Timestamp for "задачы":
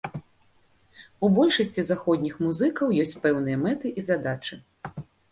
4.09-4.59